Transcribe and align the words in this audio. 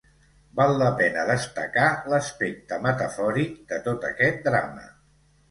Val 0.59 0.71
la 0.77 0.87
pena 1.01 1.25
destacar 1.31 1.89
l'aspecte 2.13 2.81
metafòric 2.87 3.53
de 3.75 3.79
tot 3.91 4.09
aquest 4.11 4.43
drama. 4.51 4.91